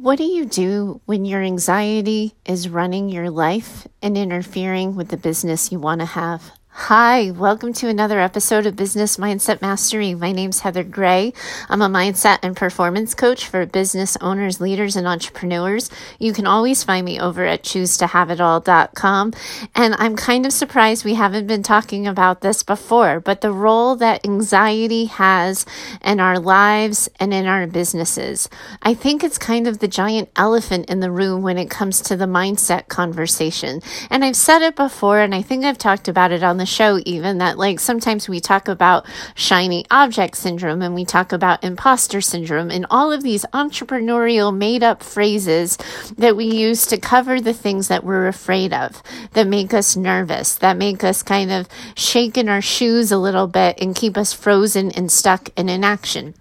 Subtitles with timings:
[0.00, 5.16] What do you do when your anxiety is running your life and interfering with the
[5.16, 6.52] business you want to have?
[6.82, 10.14] Hi, welcome to another episode of Business Mindset Mastery.
[10.14, 11.34] My name's Heather Gray.
[11.68, 15.90] I'm a mindset and performance coach for business owners, leaders, and entrepreneurs.
[16.20, 19.32] You can always find me over at choosetohaveitall.com.
[19.74, 23.96] And I'm kind of surprised we haven't been talking about this before, but the role
[23.96, 25.66] that anxiety has
[26.02, 28.48] in our lives and in our businesses.
[28.82, 32.16] I think it's kind of the giant elephant in the room when it comes to
[32.16, 33.82] the mindset conversation.
[34.08, 37.00] And I've said it before, and I think I've talked about it on the show,
[37.04, 42.20] even that like sometimes we talk about shiny object syndrome and we talk about imposter
[42.20, 45.76] syndrome and all of these entrepreneurial made up phrases
[46.16, 50.54] that we use to cover the things that we're afraid of, that make us nervous,
[50.56, 54.32] that make us kind of shake in our shoes a little bit and keep us
[54.32, 56.34] frozen and stuck in inaction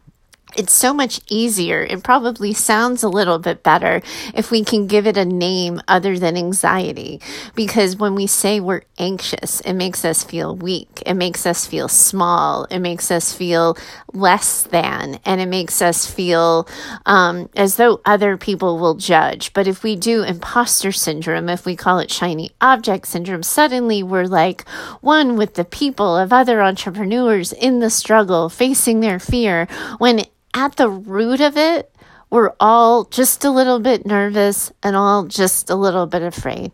[0.55, 1.83] it's so much easier.
[1.83, 4.01] It probably sounds a little bit better
[4.33, 7.19] if we can give it a name other than anxiety.
[7.53, 11.03] Because when we say we're anxious, it makes us feel weak.
[11.05, 12.65] It makes us feel small.
[12.71, 13.77] It makes us feel
[14.13, 15.19] less than.
[15.25, 16.67] And it makes us feel
[17.05, 19.53] um, as though other people will judge.
[19.53, 24.25] But if we do imposter syndrome, if we call it shiny object syndrome, suddenly we're
[24.25, 24.67] like
[25.01, 29.67] one with the people of other entrepreneurs in the struggle, facing their fear,
[29.97, 30.21] when
[30.57, 31.95] at the root of it,
[32.29, 36.71] we're all just a little bit nervous and all just a little bit afraid.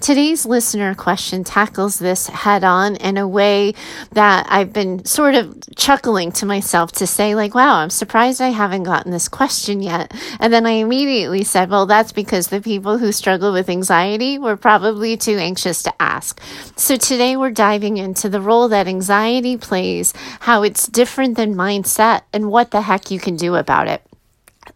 [0.00, 3.74] Today's listener question tackles this head on in a way
[4.12, 8.48] that I've been sort of chuckling to myself to say, like, wow, I'm surprised I
[8.48, 10.12] haven't gotten this question yet.
[10.40, 14.56] And then I immediately said, well, that's because the people who struggle with anxiety were
[14.56, 16.40] probably too anxious to ask.
[16.76, 22.22] So today we're diving into the role that anxiety plays, how it's different than mindset,
[22.32, 24.02] and what the heck you can do about it.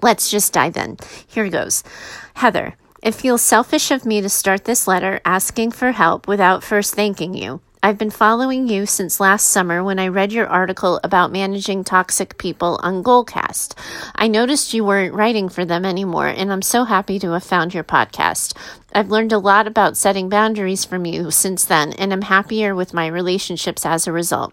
[0.02, 0.96] Let's just dive in.
[1.28, 1.84] Here goes.
[2.34, 6.94] Heather, it feels selfish of me to start this letter asking for help without first
[6.94, 7.60] thanking you.
[7.84, 12.38] I've been following you since last summer when I read your article about managing toxic
[12.38, 13.76] people on Goalcast.
[14.14, 17.74] I noticed you weren't writing for them anymore, and I'm so happy to have found
[17.74, 18.56] your podcast.
[18.92, 22.94] I've learned a lot about setting boundaries from you since then, and I'm happier with
[22.94, 24.52] my relationships as a result.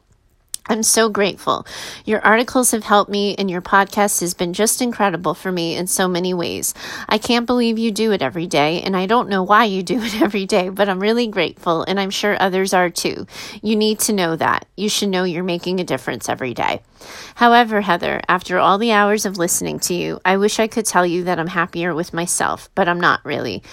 [0.70, 1.66] I'm so grateful.
[2.06, 5.88] Your articles have helped me, and your podcast has been just incredible for me in
[5.88, 6.76] so many ways.
[7.08, 10.00] I can't believe you do it every day, and I don't know why you do
[10.00, 13.26] it every day, but I'm really grateful, and I'm sure others are too.
[13.64, 14.68] You need to know that.
[14.78, 16.84] You should know you're making a difference every day.
[17.36, 21.06] However, Heather, after all the hours of listening to you, I wish I could tell
[21.06, 23.64] you that I'm happier with myself, but I'm not really.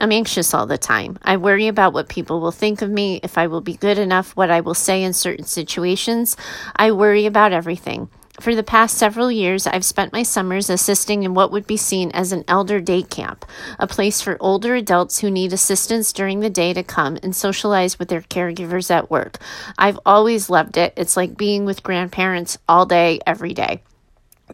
[0.00, 1.18] I'm anxious all the time.
[1.22, 4.36] I worry about what people will think of me, if I will be good enough,
[4.36, 6.36] what I will say in certain situations.
[6.76, 8.08] I worry about everything.
[8.40, 12.10] For the past several years, I've spent my summers assisting in what would be seen
[12.10, 13.44] as an elder day camp,
[13.78, 17.98] a place for older adults who need assistance during the day to come and socialize
[17.98, 19.38] with their caregivers at work.
[19.78, 20.94] I've always loved it.
[20.96, 23.82] It's like being with grandparents all day, every day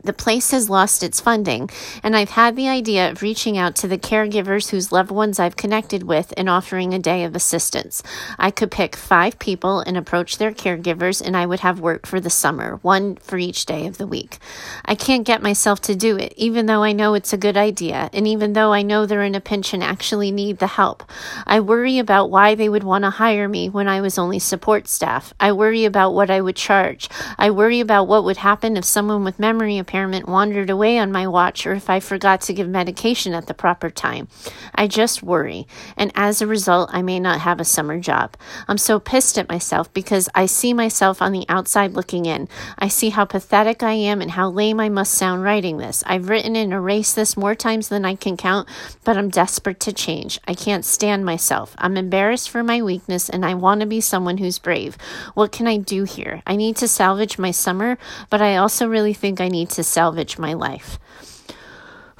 [0.05, 1.69] the place has lost its funding,
[2.03, 5.57] and I've had the idea of reaching out to the caregivers whose loved ones I've
[5.57, 8.01] connected with and offering a day of assistance.
[8.39, 12.21] I could pick five people and approach their caregivers, and I would have work for
[12.21, 14.39] the summer, one for each day of the week.
[14.85, 18.11] I can't get myself to do it, even though I know it's a good idea,
[18.13, 21.03] and even though I know they're in a pinch and actually need the help.
[21.47, 24.87] I worry about why they would want to hire me when I was only support
[24.87, 25.35] staff.
[25.41, 27.09] I worry about what I would charge.
[27.37, 31.27] I worry about what would happen if someone with memory impairment wandered away on my
[31.27, 34.29] watch or if I forgot to give medication at the proper time.
[34.75, 38.37] I just worry, and as a result, I may not have a summer job.
[38.69, 42.49] I'm so pissed at myself because I see myself on the outside looking in.
[42.79, 46.05] I see how pathetic I am and how lame I must sound writing this.
[46.07, 48.69] I've written and erased this more times than I can count,
[49.05, 50.39] but I'm desperate to change.
[50.47, 51.75] I can't stand myself.
[51.79, 54.97] I'm embarrassed for my weakness and I want to be someone who's brave.
[55.35, 56.43] What can I do here?
[56.47, 57.97] I need to salvage my summer,
[58.29, 60.99] but I also really think I need to salvage my life.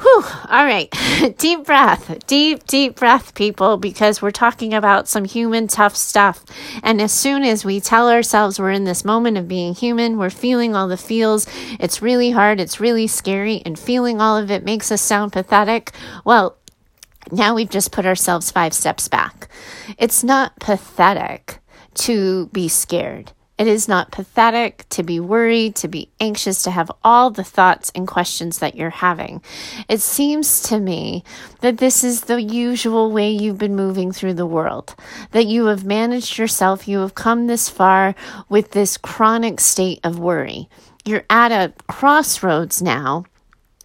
[0.01, 0.25] Whew.
[0.49, 0.89] All right.
[1.39, 2.27] deep breath.
[2.27, 6.43] Deep, deep breath, people, because we're talking about some human tough stuff.
[6.83, 10.31] And as soon as we tell ourselves we're in this moment of being human, we're
[10.31, 11.47] feeling all the feels,
[11.79, 15.93] it's really hard, it's really scary, and feeling all of it makes us sound pathetic.
[16.25, 16.57] Well,
[17.31, 19.49] now we've just put ourselves five steps back.
[19.99, 21.59] It's not pathetic
[21.95, 23.33] to be scared.
[23.61, 27.93] It is not pathetic to be worried, to be anxious, to have all the thoughts
[27.95, 29.43] and questions that you're having.
[29.87, 31.25] It seems to me
[31.61, 34.95] that this is the usual way you've been moving through the world,
[35.33, 38.15] that you have managed yourself, you have come this far
[38.49, 40.71] with this chronic state of worry.
[41.05, 43.27] You're at a crossroads now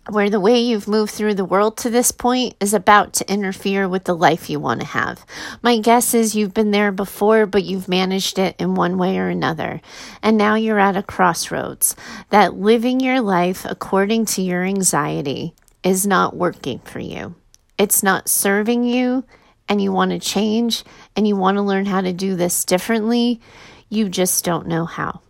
[0.09, 3.89] where the way you've moved through the world to this point is about to interfere
[3.89, 5.25] with the life you want to have.
[5.63, 9.29] My guess is you've been there before, but you've managed it in one way or
[9.29, 9.81] another.
[10.21, 11.95] And now you're at a crossroads
[12.29, 17.35] that living your life according to your anxiety is not working for you.
[17.77, 19.25] It's not serving you,
[19.67, 20.83] and you want to change
[21.15, 23.41] and you want to learn how to do this differently.
[23.89, 25.21] You just don't know how.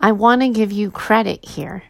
[0.00, 1.82] I want to give you credit here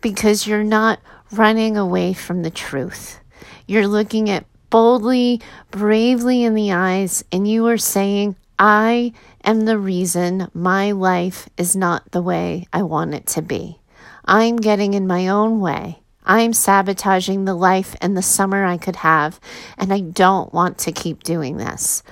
[0.00, 1.00] because you're not
[1.32, 3.20] running away from the truth.
[3.66, 5.40] You're looking at boldly,
[5.70, 9.12] bravely in the eyes, and you are saying, I
[9.44, 13.78] am the reason my life is not the way I want it to be.
[14.24, 16.00] I'm getting in my own way.
[16.24, 19.38] I'm sabotaging the life and the summer I could have,
[19.78, 22.02] and I don't want to keep doing this.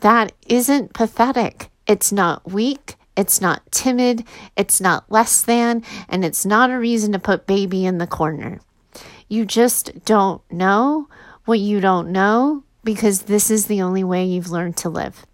[0.00, 1.70] That isn't pathetic.
[1.86, 2.96] It's not weak.
[3.20, 4.24] It's not timid.
[4.56, 5.84] It's not less than.
[6.08, 8.60] And it's not a reason to put baby in the corner.
[9.28, 11.06] You just don't know
[11.44, 15.26] what you don't know because this is the only way you've learned to live.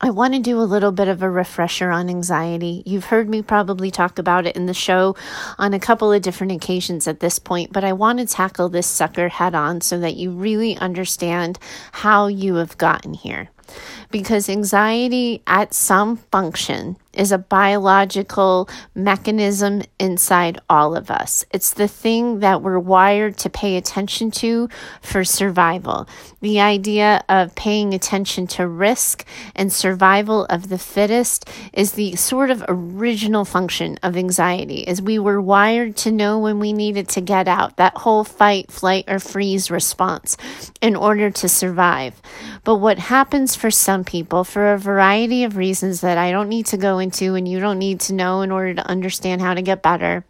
[0.00, 2.84] I want to do a little bit of a refresher on anxiety.
[2.86, 5.16] You've heard me probably talk about it in the show
[5.58, 8.86] on a couple of different occasions at this point, but I want to tackle this
[8.86, 11.58] sucker head on so that you really understand
[11.92, 13.50] how you have gotten here.
[14.10, 21.44] Because anxiety, at some function, is a biological mechanism inside all of us.
[21.52, 24.68] It's the thing that we're wired to pay attention to
[25.02, 26.08] for survival.
[26.40, 32.50] The idea of paying attention to risk and survival of the fittest is the sort
[32.50, 37.20] of original function of anxiety is we were wired to know when we needed to
[37.20, 40.36] get out that whole fight flight or freeze response
[40.80, 42.20] in order to survive
[42.64, 46.66] but what happens for some people for a variety of reasons that I don't need
[46.66, 49.62] to go into and you don't need to know in order to understand how to
[49.62, 50.24] get better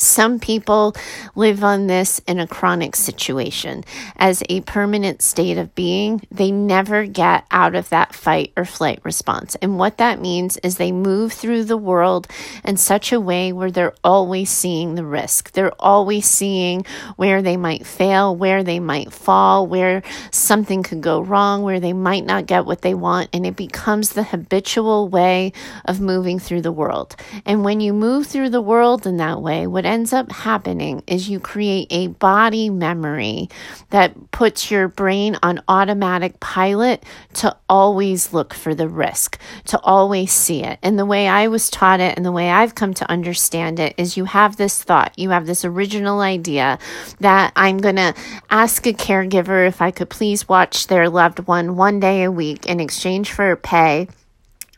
[0.00, 0.94] some people
[1.34, 3.84] live on this in a chronic situation
[4.16, 6.22] as a permanent state of being.
[6.30, 9.56] They never get out of that fight or flight response.
[9.56, 12.26] And what that means is they move through the world
[12.64, 15.52] in such a way where they're always seeing the risk.
[15.52, 16.84] They're always seeing
[17.16, 21.92] where they might fail, where they might fall, where something could go wrong, where they
[21.92, 23.30] might not get what they want.
[23.32, 25.52] And it becomes the habitual way
[25.84, 27.16] of moving through the world.
[27.44, 31.02] And when you move through the world in that way, what what ends up happening
[31.06, 33.50] is you create a body memory
[33.90, 37.04] that puts your brain on automatic pilot
[37.34, 40.78] to always look for the risk, to always see it.
[40.82, 43.94] And the way I was taught it and the way I've come to understand it
[43.98, 46.78] is you have this thought, you have this original idea
[47.20, 48.14] that I'm going to
[48.48, 52.64] ask a caregiver if I could please watch their loved one one day a week
[52.64, 54.08] in exchange for pay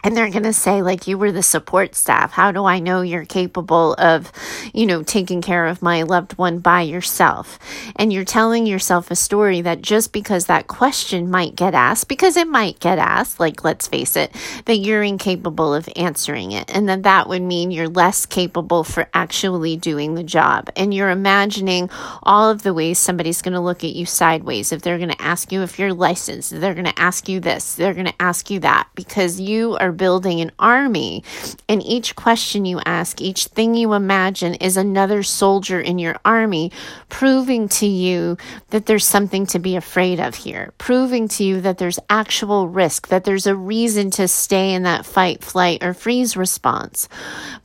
[0.04, 2.32] and they're going to say like you were the support staff.
[2.32, 4.30] How do i know you're capable of
[4.72, 7.58] you know taking care of my loved one by yourself?
[7.96, 12.36] And you're telling yourself a story that just because that question might get asked because
[12.36, 14.34] it might get asked like let's face it
[14.66, 16.74] that you're incapable of answering it.
[16.74, 20.70] And that that would mean you're less capable for actually doing the job.
[20.76, 21.90] And you're imagining
[22.22, 24.72] all of the ways somebody's going to look at you sideways.
[24.72, 27.74] If they're going to ask you if you're licensed they're going to ask you this
[27.74, 31.22] they're going to ask you that because you are building an army.
[31.68, 36.72] And each question you ask, each thing you imagine is another soldier in your army,
[37.08, 38.36] proving to you
[38.70, 43.08] that there's something to be afraid of here, proving to you that there's actual risk,
[43.08, 47.08] that there's a reason to stay in that fight, flight, or freeze response.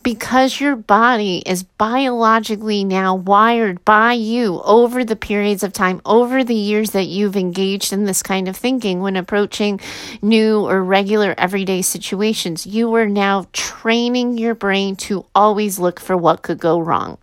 [0.03, 6.43] Because your body is biologically now wired by you over the periods of time, over
[6.43, 9.79] the years that you've engaged in this kind of thinking when approaching
[10.21, 15.97] new or regular everyday situations situations, you are now training your brain to always look
[15.97, 17.17] for what could go wrong.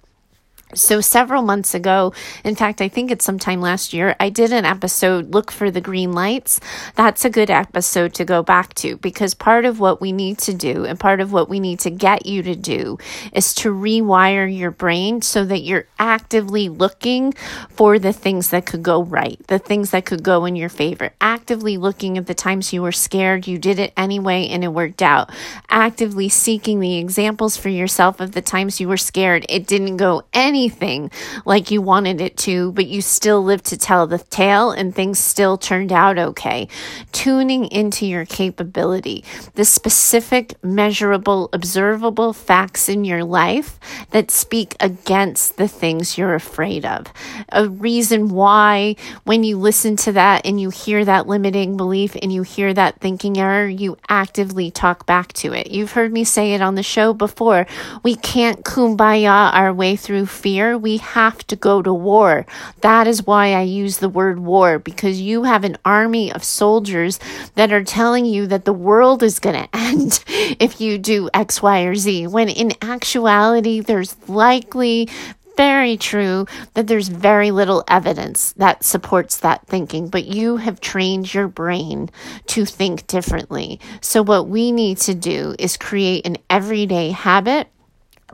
[0.74, 2.12] So, several months ago,
[2.44, 5.80] in fact, I think it's sometime last year, I did an episode, Look for the
[5.80, 6.60] Green Lights.
[6.94, 10.52] That's a good episode to go back to because part of what we need to
[10.52, 12.98] do and part of what we need to get you to do
[13.32, 17.32] is to rewire your brain so that you're actively looking
[17.70, 21.12] for the things that could go right, the things that could go in your favor,
[21.20, 25.00] actively looking at the times you were scared, you did it anyway, and it worked
[25.00, 25.30] out,
[25.70, 30.22] actively seeking the examples for yourself of the times you were scared, it didn't go
[30.32, 31.08] any anything
[31.44, 35.18] like you wanted it to, but you still lived to tell the tale and things
[35.18, 36.66] still turned out okay.
[37.12, 39.24] Tuning into your capability,
[39.54, 43.78] the specific, measurable, observable facts in your life
[44.10, 47.06] that speak against the things you're afraid of.
[47.50, 52.32] A reason why, when you listen to that and you hear that limiting belief and
[52.32, 55.70] you hear that thinking error, you actively talk back to it.
[55.70, 57.66] You've heard me say it on the show before.
[58.02, 62.46] We can't kumbaya our way through fear fear, we have to go to war.
[62.80, 67.20] That is why I use the word war because you have an army of soldiers
[67.54, 71.60] that are telling you that the world is going to end if you do X,
[71.60, 72.28] Y, or Z.
[72.28, 75.10] When in actuality, there's likely
[75.58, 81.34] very true that there's very little evidence that supports that thinking, but you have trained
[81.34, 82.08] your brain
[82.46, 83.80] to think differently.
[84.00, 87.68] So, what we need to do is create an everyday habit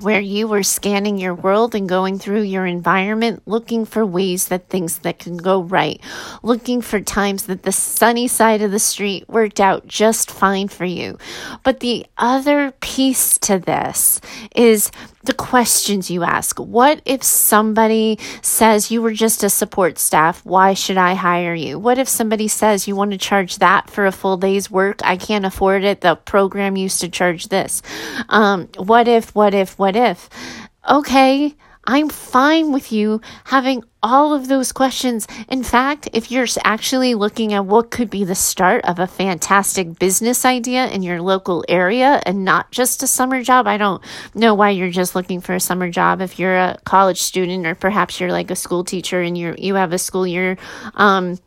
[0.01, 4.69] where you were scanning your world and going through your environment looking for ways that
[4.69, 6.01] things that can go right
[6.43, 10.85] looking for times that the sunny side of the street worked out just fine for
[10.85, 11.19] you.
[11.63, 14.21] But the other piece to this
[14.55, 14.91] is
[15.27, 16.59] the questions you ask.
[16.59, 20.45] What if somebody says you were just a support staff?
[20.45, 21.79] Why should I hire you?
[21.79, 25.01] What if somebody says you want to charge that for a full day's work?
[25.05, 26.01] I can't afford it.
[26.01, 27.83] The program used to charge this.
[28.29, 30.29] Um, what if, what if, what if?
[30.89, 31.55] Okay,
[31.87, 35.27] I'm fine with you having all of those questions.
[35.49, 39.99] In fact, if you're actually looking at what could be the start of a fantastic
[39.99, 44.03] business idea in your local area and not just a summer job, I don't
[44.35, 46.21] know why you're just looking for a summer job.
[46.21, 49.75] If you're a college student or perhaps you're like a school teacher and you you
[49.77, 50.59] have a school year
[50.95, 51.39] um,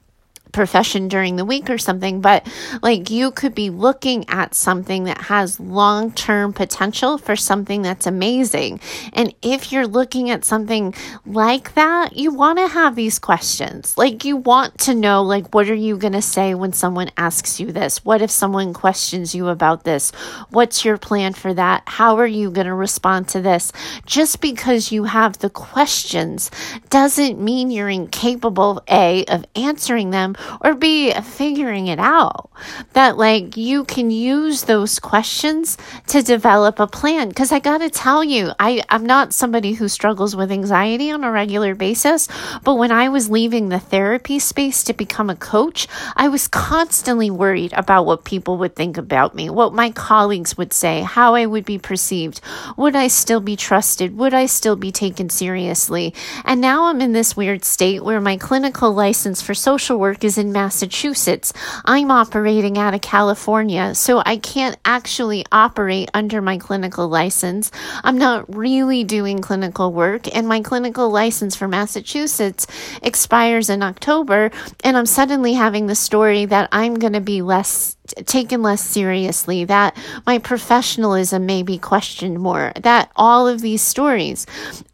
[0.51, 2.47] profession during the week or something, but
[2.81, 8.07] like you could be looking at something that has long term potential for something that's
[8.07, 8.79] amazing.
[9.13, 10.93] And if you're looking at something
[11.25, 13.97] like that, you want to have these questions.
[13.97, 17.59] Like you want to know, like, what are you going to say when someone asks
[17.59, 18.03] you this?
[18.05, 20.11] What if someone questions you about this?
[20.49, 21.83] What's your plan for that?
[21.85, 23.71] How are you going to respond to this?
[24.05, 26.51] Just because you have the questions
[26.89, 32.49] doesn't mean you're incapable, A, of answering them or be figuring it out.
[32.93, 35.77] That like you can use those questions
[36.07, 37.31] to develop a plan.
[37.31, 41.31] Cause I gotta tell you, I, I'm not somebody who struggles with anxiety on a
[41.31, 42.27] regular basis,
[42.63, 47.29] but when I was leaving the therapy space to become a coach, I was constantly
[47.29, 51.45] worried about what people would think about me, what my colleagues would say, how I
[51.45, 52.41] would be perceived.
[52.77, 54.17] Would I still be trusted?
[54.17, 56.13] Would I still be taken seriously?
[56.43, 60.37] And now I'm in this weird state where my clinical license for social work is
[60.37, 61.53] in Massachusetts.
[61.85, 67.71] I'm operating out of California, so I can't actually operate under my clinical license.
[68.03, 72.67] I'm not really doing clinical work, and my clinical license for Massachusetts
[73.01, 74.51] expires in October,
[74.83, 79.65] and I'm suddenly having the story that I'm going to be less taken less seriously,
[79.65, 84.45] that my professionalism may be questioned more, that all of these stories,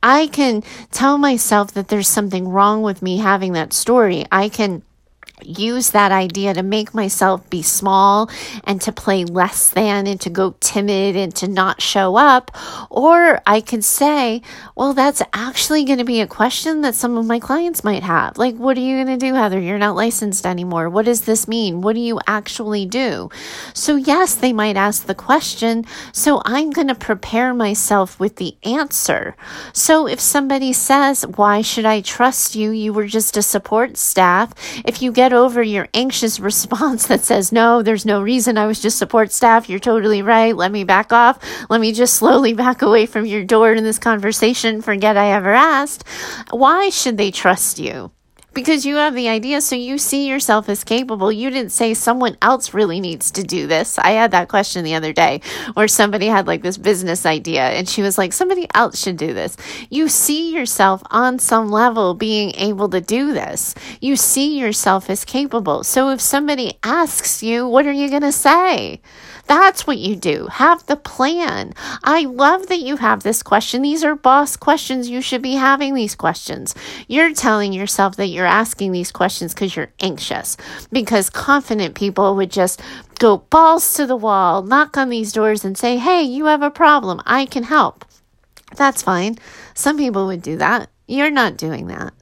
[0.01, 4.25] I can tell myself that there's something wrong with me having that story.
[4.31, 4.81] I can
[5.45, 8.29] use that idea to make myself be small
[8.63, 12.51] and to play less than and to go timid and to not show up.
[12.89, 14.41] Or I could say,
[14.75, 18.37] well, that's actually going to be a question that some of my clients might have.
[18.37, 19.59] Like, what are you going to do, Heather?
[19.59, 20.89] You're not licensed anymore.
[20.89, 21.81] What does this mean?
[21.81, 23.29] What do you actually do?
[23.73, 25.85] So, yes, they might ask the question.
[26.11, 29.35] So, I'm going to prepare myself with the answer.
[29.73, 32.71] So, if somebody says, why should I trust you?
[32.71, 34.53] You were just a support staff.
[34.85, 38.57] If you get over your anxious response that says, No, there's no reason.
[38.57, 39.69] I was just support staff.
[39.69, 40.55] You're totally right.
[40.55, 41.39] Let me back off.
[41.69, 44.81] Let me just slowly back away from your door in this conversation.
[44.81, 46.07] Forget I ever asked.
[46.51, 48.11] Why should they trust you?
[48.53, 51.31] Because you have the idea, so you see yourself as capable.
[51.31, 53.97] You didn't say someone else really needs to do this.
[53.97, 55.41] I had that question the other day
[55.73, 59.33] where somebody had like this business idea and she was like, somebody else should do
[59.33, 59.57] this.
[59.89, 63.75] You see yourself on some level being able to do this.
[63.99, 65.83] You see yourself as capable.
[65.83, 69.01] So if somebody asks you, what are you going to say?
[69.45, 70.47] That's what you do.
[70.47, 71.73] Have the plan.
[72.03, 73.81] I love that you have this question.
[73.81, 75.09] These are boss questions.
[75.09, 76.73] You should be having these questions.
[77.07, 80.57] You're telling yourself that you're asking these questions because you're anxious,
[80.91, 82.81] because confident people would just
[83.19, 86.69] go balls to the wall, knock on these doors, and say, Hey, you have a
[86.69, 87.21] problem.
[87.25, 88.03] I can help.
[88.75, 89.37] That's fine.
[89.75, 90.89] Some people would do that.
[91.07, 92.13] You're not doing that.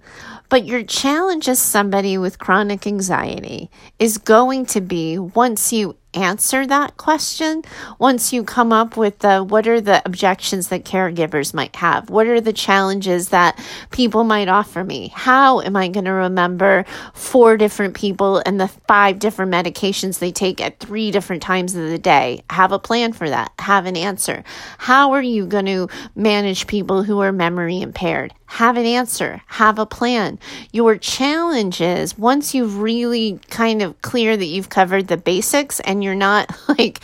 [0.49, 6.65] But your challenge as somebody with chronic anxiety is going to be once you answer
[6.67, 7.63] that question.
[7.99, 12.09] Once you come up with the what are the objections that caregivers might have?
[12.09, 13.59] What are the challenges that
[13.91, 15.09] people might offer me?
[15.13, 20.31] How am i going to remember four different people and the five different medications they
[20.31, 22.43] take at three different times of the day?
[22.49, 23.51] Have a plan for that.
[23.59, 24.43] Have an answer.
[24.77, 29.79] How are you going to manage people who are memory impaired have an answer, have
[29.79, 30.37] a plan.
[30.73, 36.03] Your challenge is once you've really kind of clear that you've covered the basics and
[36.03, 36.99] you're not like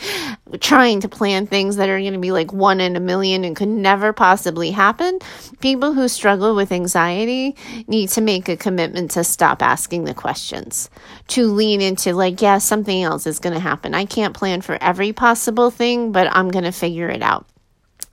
[0.60, 3.56] trying to plan things that are going to be like one in a million and
[3.56, 5.18] could never possibly happen,
[5.60, 10.90] people who struggle with anxiety need to make a commitment to stop asking the questions,
[11.28, 13.94] to lean into like, yeah, something else is going to happen.
[13.94, 17.46] I can't plan for every possible thing, but I'm going to figure it out.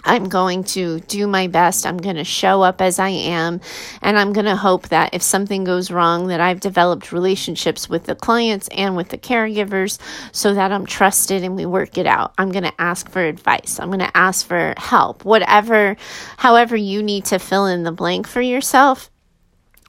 [0.05, 1.85] I'm going to do my best.
[1.85, 3.59] I'm going to show up as I am.
[4.01, 8.05] And I'm going to hope that if something goes wrong, that I've developed relationships with
[8.05, 10.00] the clients and with the caregivers
[10.31, 12.33] so that I'm trusted and we work it out.
[12.38, 13.79] I'm going to ask for advice.
[13.79, 15.25] I'm going to ask for help.
[15.25, 15.97] Whatever,
[16.38, 19.09] however you need to fill in the blank for yourself,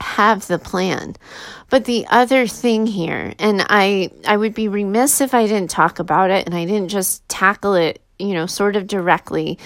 [0.00, 1.14] have the plan.
[1.70, 5.98] But the other thing here, and I I would be remiss if I didn't talk
[5.98, 9.58] about it and I didn't just tackle it you know, sort of directly,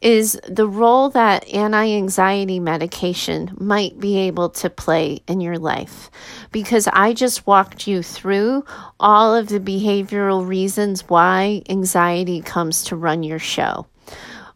[0.00, 6.10] is the role that anti anxiety medication might be able to play in your life.
[6.52, 8.64] Because I just walked you through
[9.00, 13.86] all of the behavioral reasons why anxiety comes to run your show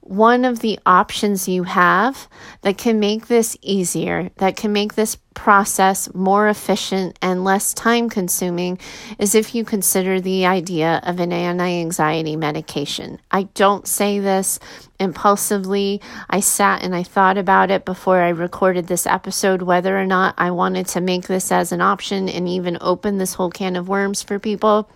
[0.09, 2.29] one of the options you have
[2.63, 8.09] that can make this easier, that can make this process more efficient and less time
[8.09, 8.79] consuming,
[9.19, 13.21] is if you consider the idea of an anti anxiety medication.
[13.31, 14.59] I don't say this
[14.99, 16.01] impulsively.
[16.31, 20.35] I sat and I thought about it before I recorded this episode whether or not
[20.39, 23.89] I wanted to make this as an option and even open this whole can of
[23.89, 24.89] worms for people.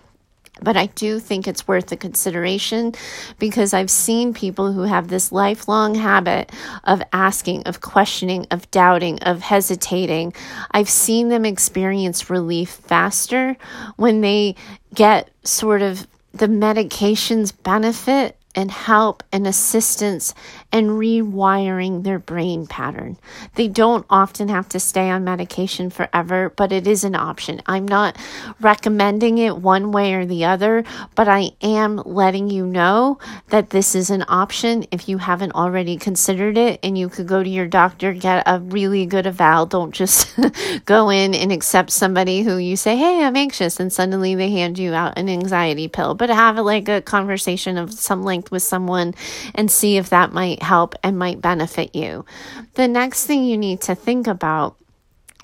[0.61, 2.93] But I do think it's worth the consideration
[3.39, 6.51] because I've seen people who have this lifelong habit
[6.83, 10.33] of asking, of questioning, of doubting, of hesitating.
[10.71, 13.57] I've seen them experience relief faster
[13.95, 14.55] when they
[14.93, 20.33] get sort of the medication's benefit and help and assistance
[20.73, 23.15] and rewiring their brain pattern.
[23.53, 27.61] They don't often have to stay on medication forever, but it is an option.
[27.67, 28.17] I'm not
[28.59, 33.93] recommending it one way or the other, but I am letting you know that this
[33.93, 37.67] is an option if you haven't already considered it and you could go to your
[37.67, 39.67] doctor, get a really good eval.
[39.67, 40.35] Don't just
[40.85, 44.79] go in and accept somebody who you say, Hey, I'm anxious, and suddenly they hand
[44.79, 49.13] you out an anxiety pill, but have like a conversation of some length with someone
[49.53, 52.25] and see if that might help and might benefit you.
[52.73, 54.77] The next thing you need to think about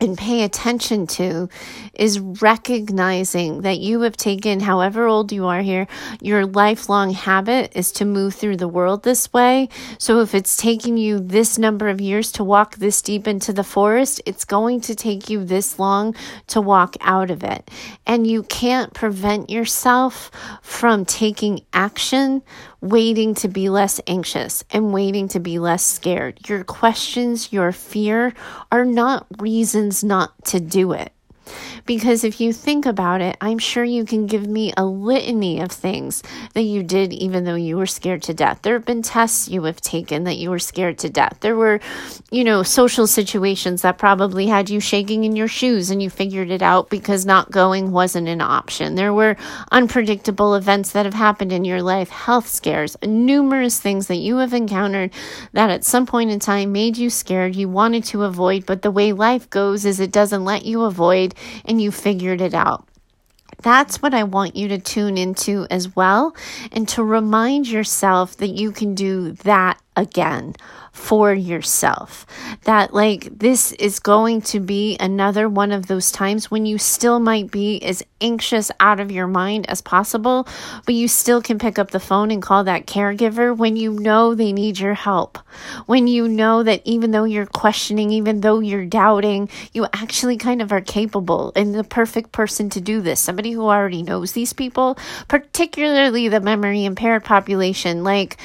[0.02, 1.50] and pay attention to
[1.94, 5.88] is recognizing that you have taken, however old you are here,
[6.22, 9.68] your lifelong habit is to move through the world this way.
[9.98, 13.64] So if it's taking you this number of years to walk this deep into the
[13.64, 16.16] forest, it's going to take you this long
[16.48, 17.70] to walk out of it.
[18.06, 22.42] And you can't prevent yourself from taking action
[22.82, 26.48] waiting to be less anxious and waiting to be less scared.
[26.48, 28.34] Your questions, your fear
[28.72, 31.12] are not reasons not to do it.
[31.86, 35.72] Because if you think about it, I'm sure you can give me a litany of
[35.72, 38.62] things that you did even though you were scared to death.
[38.62, 41.38] There have been tests you have taken that you were scared to death.
[41.42, 41.80] There were,
[42.32, 46.52] you know, social situations that probably had you shaking in your shoes and you figured
[46.52, 48.96] it out because not going wasn't an option.
[48.96, 49.36] There were
[49.72, 54.54] unpredictable events that have happened in your life, health scares, numerous things that you have
[54.54, 55.12] encountered
[55.54, 58.92] that at some point in time made you scared, you wanted to avoid, but the
[58.92, 61.34] way life goes is it doesn't let you avoid
[61.66, 62.88] and you figured it out.
[63.62, 66.36] That's what I want you to tune into as well,
[66.72, 70.56] and to remind yourself that you can do that again
[70.92, 72.26] for yourself.
[72.64, 77.20] That, like, this is going to be another one of those times when you still
[77.20, 80.48] might be as anxious out of your mind as possible,
[80.86, 84.36] but you still can pick up the phone and call that caregiver when you know
[84.36, 85.38] they need your help.
[85.86, 90.62] When you know that even though you're questioning, even though you're doubting, you actually kind
[90.62, 93.20] of are capable and the perfect person to do this.
[93.20, 94.98] Somebody who already knows these people,
[95.28, 98.04] particularly the memory impaired population.
[98.04, 98.38] Like,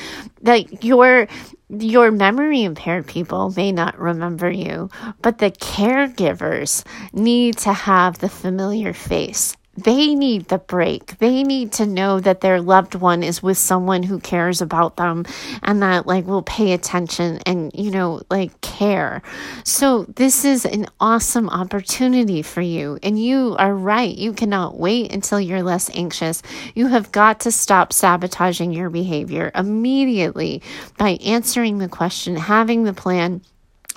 [0.45, 1.27] like your
[1.71, 4.91] your memory impaired people may not remember you,
[5.23, 11.19] but the caregivers need to have the familiar face they need the break.
[11.19, 15.25] They need to know that their loved one is with someone who cares about them
[15.63, 19.23] and that like will pay attention and you know like care.
[19.65, 24.17] So this is an awesome opportunity for you and you are right.
[24.17, 26.43] You cannot wait until you're less anxious.
[26.75, 30.63] You have got to stop sabotaging your behavior immediately
[30.99, 33.43] by answering the question, having the plan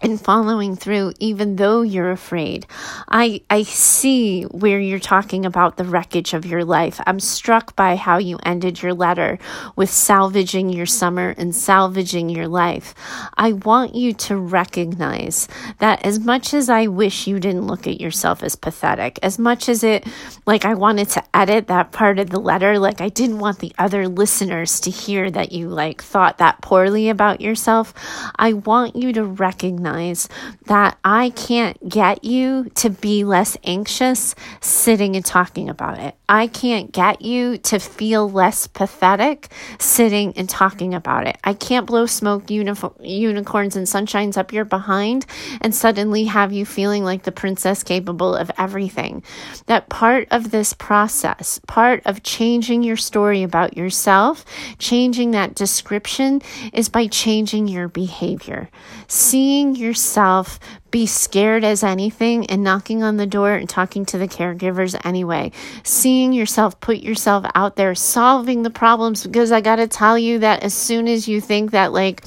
[0.02, 2.68] and following through even though you're afraid.
[3.08, 7.02] I I see where you're talking about the wreckage of your life.
[7.08, 9.40] I'm struck by how you ended your letter
[9.76, 12.94] with salvaging your summer and salvaging your life.
[13.36, 15.48] I want you to recognize
[15.80, 19.68] that as much as I wish you didn't look at yourself as pathetic, as much
[19.68, 20.06] as it
[20.46, 23.74] like I wanted to edit that part of the letter, like I didn't want the
[23.80, 27.94] other listeners to hear that you like thought that poorly about yourself,
[28.36, 30.30] I want you to recognize recognize
[30.66, 36.16] that I can't get you to be less anxious sitting and talking about it.
[36.30, 39.48] I can't get you to feel less pathetic
[39.80, 41.38] sitting and talking about it.
[41.44, 45.26] I can't blow smoke unicorns and sunshines up your behind
[45.62, 49.24] and suddenly have you feeling like the princess capable of everything.
[49.68, 54.44] That part of this process, part of changing your story about yourself,
[54.80, 56.42] changing that description
[56.74, 58.70] is by changing your behavior.
[59.08, 60.60] Seeing yourself
[60.92, 65.52] be scared as anything and knocking on the door and talking to the caregivers anyway.
[65.84, 69.26] Seeing yourself put yourself out there, solving the problems.
[69.26, 72.24] Because I got to tell you that as soon as you think that, like,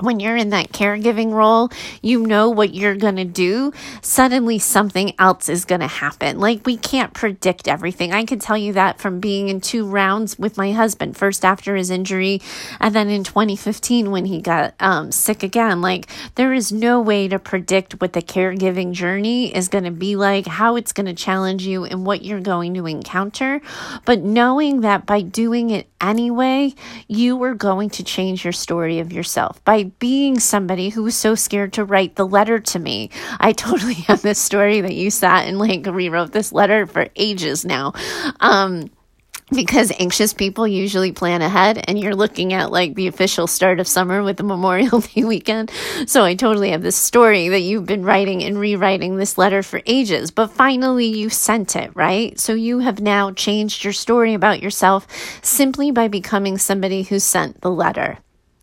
[0.00, 1.70] when you're in that caregiving role,
[2.02, 3.72] you know what you're going to do.
[4.02, 6.38] Suddenly, something else is going to happen.
[6.38, 8.12] Like, we can't predict everything.
[8.12, 11.76] I can tell you that from being in two rounds with my husband, first after
[11.76, 12.42] his injury,
[12.78, 15.80] and then in 2015 when he got um, sick again.
[15.80, 20.14] Like, there is no way to predict what the caregiving journey is going to be
[20.16, 23.62] like, how it's going to challenge you, and what you're going to encounter.
[24.04, 26.74] But knowing that by doing it anyway,
[27.08, 29.64] you are going to change your story of yourself.
[29.64, 33.10] By being somebody who was so scared to write the letter to me.
[33.38, 37.64] I totally have this story that you sat and like rewrote this letter for ages
[37.64, 37.92] now.
[38.40, 38.90] Um,
[39.52, 43.86] because anxious people usually plan ahead and you're looking at like the official start of
[43.86, 45.70] summer with the Memorial Day weekend.
[46.06, 49.80] So I totally have this story that you've been writing and rewriting this letter for
[49.86, 52.38] ages, but finally you sent it, right?
[52.40, 55.06] So you have now changed your story about yourself
[55.42, 58.18] simply by becoming somebody who sent the letter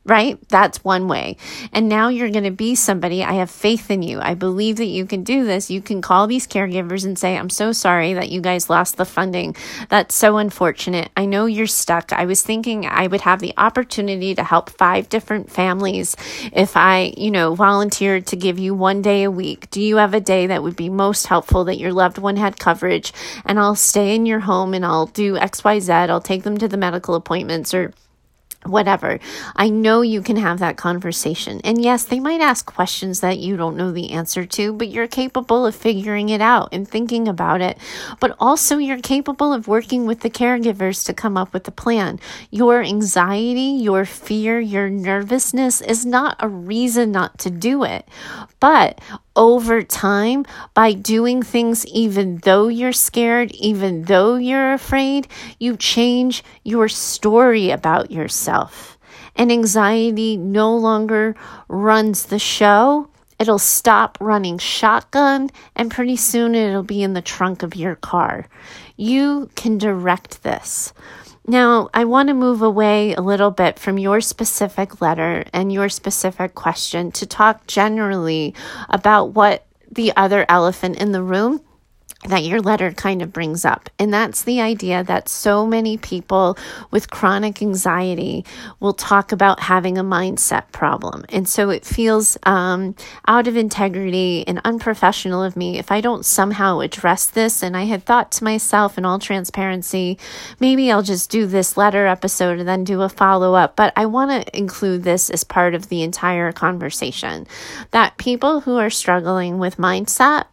[0.05, 0.37] right?
[0.49, 1.37] That's one way.
[1.71, 3.23] And now you're going to be somebody.
[3.23, 4.19] I have faith in you.
[4.19, 5.71] I believe that you can do this.
[5.71, 9.05] You can call these caregivers and say, I'm so sorry that you guys lost the
[9.05, 9.55] funding.
[9.89, 11.09] That's so unfortunate.
[11.15, 12.11] I know you're stuck.
[12.11, 16.17] I was thinking I would have the opportunity to help five different families
[16.51, 19.69] if I, you know, volunteered to give you one day a week.
[19.71, 22.59] Do you have a day that would be most helpful that your loved one had
[22.59, 23.13] coverage?
[23.45, 26.09] And I'll stay in your home and I'll do XYZ.
[26.09, 27.93] I'll take them to the medical appointments or
[28.65, 29.19] whatever.
[29.55, 31.61] I know you can have that conversation.
[31.63, 35.07] And yes, they might ask questions that you don't know the answer to, but you're
[35.07, 37.77] capable of figuring it out and thinking about it.
[38.19, 42.19] But also, you're capable of working with the caregivers to come up with a plan.
[42.51, 48.07] Your anxiety, your fear, your nervousness is not a reason not to do it.
[48.59, 48.99] But
[49.35, 55.27] over time by doing things even though you're scared, even though you're afraid,
[55.59, 58.97] you change your story about yourself.
[59.35, 61.35] And anxiety no longer
[61.67, 63.09] runs the show.
[63.39, 68.47] It'll stop running shotgun, and pretty soon it'll be in the trunk of your car.
[68.95, 70.93] You can direct this.
[71.45, 75.89] Now, I want to move away a little bit from your specific letter and your
[75.89, 78.55] specific question to talk generally
[78.87, 81.61] about what the other elephant in the room
[82.25, 83.89] that your letter kind of brings up.
[83.99, 86.57] And that's the idea that so many people
[86.91, 88.45] with chronic anxiety
[88.79, 91.25] will talk about having a mindset problem.
[91.29, 92.95] And so it feels um,
[93.27, 97.61] out of integrity and unprofessional of me if I don't somehow address this.
[97.61, 100.17] And I had thought to myself, in all transparency,
[100.59, 103.75] maybe I'll just do this letter episode and then do a follow up.
[103.75, 107.47] But I want to include this as part of the entire conversation
[107.91, 110.45] that people who are struggling with mindset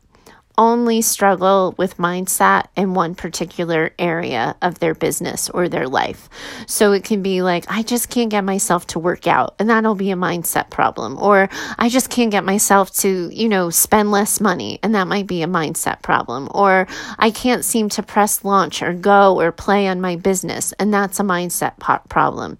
[0.60, 6.28] only struggle with mindset in one particular area of their business or their life.
[6.66, 9.94] So it can be like, I just can't get myself to work out, and that'll
[9.94, 11.16] be a mindset problem.
[11.18, 15.26] Or I just can't get myself to, you know, spend less money, and that might
[15.26, 16.50] be a mindset problem.
[16.54, 16.86] Or
[17.18, 21.18] I can't seem to press launch or go or play on my business, and that's
[21.18, 22.58] a mindset po- problem.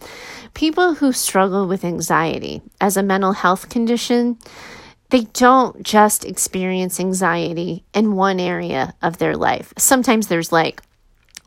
[0.54, 4.38] People who struggle with anxiety as a mental health condition,
[5.10, 9.72] they don't just experience anxiety in one area of their life.
[9.76, 10.82] Sometimes there's like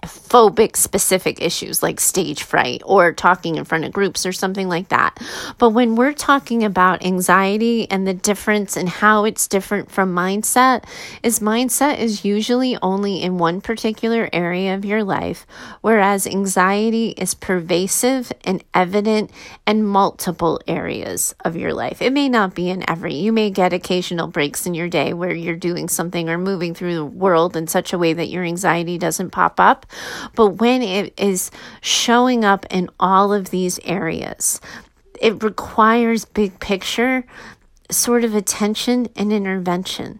[0.04, 4.90] phobic specific issues like stage fright or talking in front of groups or something like
[4.90, 5.20] that.
[5.58, 10.86] But when we're talking about anxiety and the difference and how it's different from mindset,
[11.22, 15.46] is mindset is usually only in one particular area of your life,
[15.82, 19.32] whereas anxiety is pervasive and evident
[19.66, 22.02] in multiple areas of your life.
[22.02, 25.34] It may not be in every, you may get occasional breaks in your day where
[25.34, 28.98] you're doing something or moving through the world in such a way that your anxiety
[28.98, 29.86] doesn't pop up.
[30.36, 31.52] But when it is
[31.82, 34.60] showing up in all of these areas,
[35.22, 37.26] it requires big picture
[37.92, 40.20] sort of attention and intervention.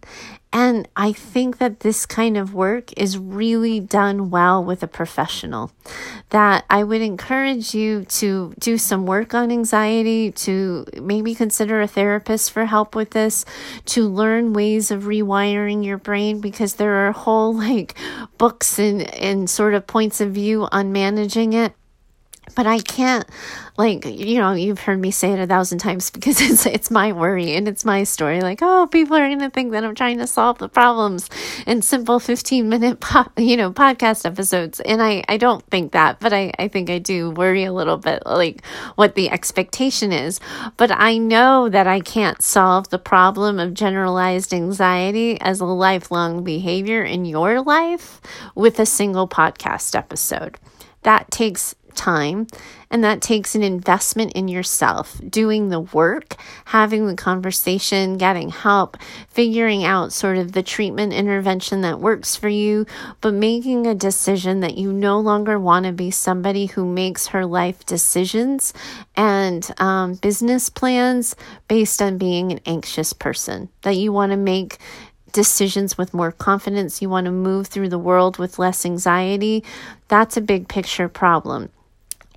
[0.54, 5.72] And I think that this kind of work is really done well with a professional.
[6.30, 11.88] That I would encourage you to do some work on anxiety, to maybe consider a
[11.88, 13.46] therapist for help with this,
[13.86, 17.96] to learn ways of rewiring your brain because there are whole like
[18.38, 21.74] books and, and sort of points of view on managing it
[22.56, 23.26] but I can't
[23.78, 27.12] like you know you've heard me say it a thousand times because it's it's my
[27.12, 28.42] worry and it's my story.
[28.42, 31.30] Like oh people are going to think that I'm trying to solve the problems
[31.66, 34.80] in simple 15 minute po- you know podcast episodes.
[34.80, 37.98] And I I don't think that but I I think I do worry a little
[37.98, 38.64] bit like
[38.96, 40.40] what the expectation is.
[40.78, 46.44] But I know that I can't solve the problem of generalized anxiety as a lifelong
[46.44, 48.22] behavior in your life
[48.56, 50.58] with a single podcast episode.
[51.04, 52.48] That takes time
[52.94, 58.98] and that takes an investment in yourself, doing the work, having the conversation, getting help,
[59.30, 62.86] figuring out sort of the treatment intervention that works for you,
[63.20, 67.48] but making a decision that you no longer want to be somebody who makes her
[67.48, 68.76] life decisions
[69.16, 71.36] and um, business plans
[71.68, 74.78] based on being an anxious person, that you want to make
[75.32, 79.64] decisions with more confidence, you want to move through the world with less anxiety,
[80.10, 81.72] that's a big picture problem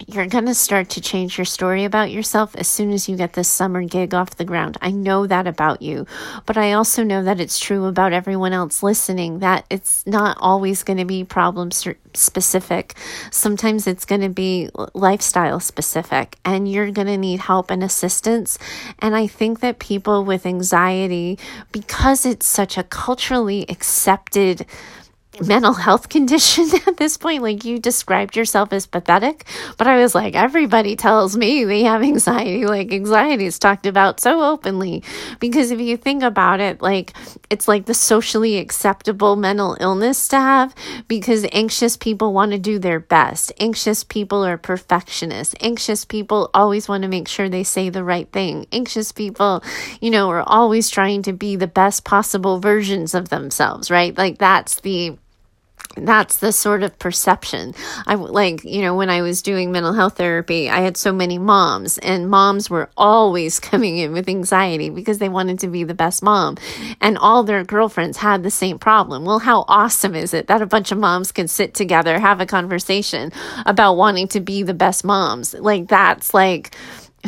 [0.06, 3.32] you're going to start to change your story about yourself as soon as you get
[3.32, 4.76] this summer gig off the ground.
[4.80, 6.06] I know that about you,
[6.44, 10.82] but I also know that it's true about everyone else listening that it's not always
[10.82, 12.94] going to be problem specific.
[13.30, 18.58] Sometimes it's going to be lifestyle specific, and you're going to need help and assistance.
[18.98, 21.38] And I think that people with anxiety,
[21.72, 24.66] because it's such a culturally accepted,
[25.40, 27.42] mental health condition at this point.
[27.42, 29.44] Like you described yourself as pathetic,
[29.76, 32.66] but I was like, everybody tells me they have anxiety.
[32.66, 35.02] Like anxiety is talked about so openly
[35.40, 37.12] because if you think about it, like
[37.50, 40.74] it's like the socially acceptable mental illness to have
[41.08, 43.52] because anxious people want to do their best.
[43.58, 45.54] Anxious people are perfectionists.
[45.60, 48.66] Anxious people always want to make sure they say the right thing.
[48.72, 49.62] Anxious people,
[50.00, 54.16] you know, are always trying to be the best possible versions of themselves, right?
[54.16, 55.16] Like that's the
[55.96, 57.74] that's the sort of perception.
[58.06, 61.38] I like, you know, when I was doing mental health therapy, I had so many
[61.38, 65.94] moms, and moms were always coming in with anxiety because they wanted to be the
[65.94, 66.56] best mom.
[67.00, 69.24] And all their girlfriends had the same problem.
[69.24, 72.46] Well, how awesome is it that a bunch of moms can sit together, have a
[72.46, 73.32] conversation
[73.64, 75.54] about wanting to be the best moms?
[75.54, 76.74] Like, that's like,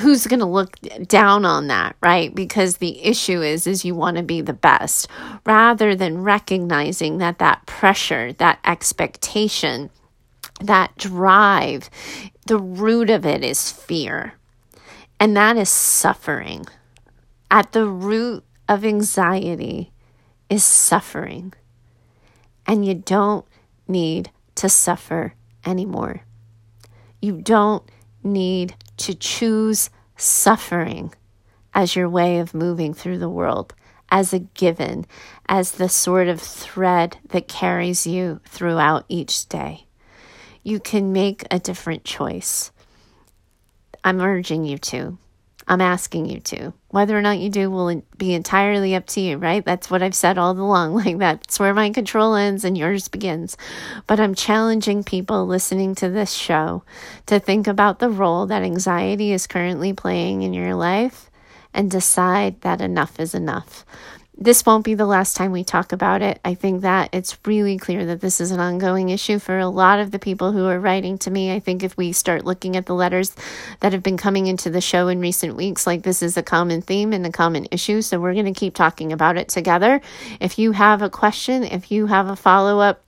[0.01, 2.35] who's going to look down on that right?
[2.35, 5.09] Because the issue is is you want to be the best.
[5.45, 9.91] Rather than recognizing that that pressure that expectation
[10.61, 11.89] that drive
[12.47, 14.35] the root of it is fear.
[15.21, 16.67] And that is suffering.
[17.51, 19.93] At the root of anxiety
[20.49, 21.53] is suffering.
[22.67, 23.47] And you don't
[23.87, 26.23] need to suffer anymore.
[27.21, 27.83] You don't
[28.23, 31.15] need to choose suffering
[31.75, 33.75] as your way of moving through the world,
[34.11, 35.07] as a given,
[35.49, 39.87] as the sort of thread that carries you throughout each day.
[40.63, 42.73] You can make a different choice.
[44.03, 45.19] I'm urging you to.
[45.69, 46.73] I'm asking you to.
[46.89, 49.63] Whether or not you do will be entirely up to you, right?
[49.63, 50.95] That's what I've said all along.
[50.99, 53.57] Like that's where my control ends and yours begins.
[54.07, 56.83] But I'm challenging people listening to this show
[57.27, 61.31] to think about the role that anxiety is currently playing in your life
[61.75, 63.85] and decide that enough is enough
[64.41, 66.39] this won't be the last time we talk about it.
[66.45, 69.99] I think that it's really clear that this is an ongoing issue for a lot
[69.99, 71.53] of the people who are writing to me.
[71.53, 73.35] I think if we start looking at the letters
[73.81, 76.83] that have been coming into the show in recent weeks, like this is a common
[76.83, 78.01] theme and a common issue.
[78.01, 80.01] So we're going to keep talking about it together.
[80.41, 83.03] If you have a question, if you have a follow up,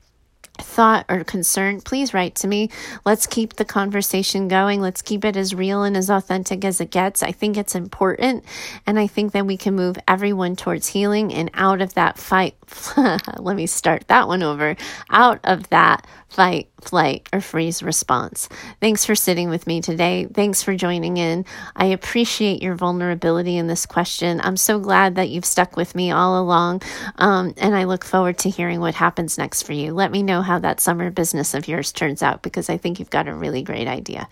[0.60, 2.70] thought or concern, please write to me.
[3.04, 4.80] Let's keep the conversation going.
[4.80, 7.22] Let's keep it as real and as authentic as it gets.
[7.22, 8.44] I think it's important.
[8.86, 12.54] And I think that we can move everyone towards healing and out of that fight.
[12.96, 14.76] Let me start that one over.
[15.10, 18.48] Out of that fight, flight, or freeze response.
[18.80, 20.26] Thanks for sitting with me today.
[20.32, 21.44] Thanks for joining in.
[21.74, 24.40] I appreciate your vulnerability in this question.
[24.42, 26.82] I'm so glad that you've stuck with me all along,
[27.16, 29.92] um, and I look forward to hearing what happens next for you.
[29.92, 33.08] Let me know how that summer business of yours turns out because I think you've
[33.08, 34.28] got a really great idea.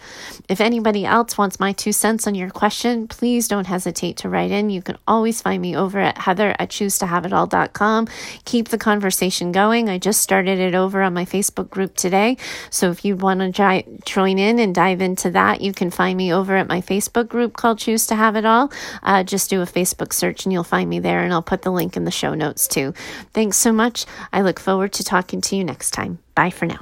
[0.49, 4.51] If anybody else wants my two cents on your question, please don't hesitate to write
[4.51, 4.69] in.
[4.69, 8.09] You can always find me over at heather at choosetohaveitall.com.
[8.45, 9.89] Keep the conversation going.
[9.89, 12.37] I just started it over on my Facebook group today.
[12.71, 16.17] So if you want to j- join in and dive into that, you can find
[16.17, 18.73] me over at my Facebook group called Choose to Have It All.
[19.05, 21.71] Uh, just do a Facebook search and you'll find me there, and I'll put the
[21.71, 22.93] link in the show notes too.
[23.33, 24.05] Thanks so much.
[24.33, 26.19] I look forward to talking to you next time.
[26.35, 26.81] Bye for now.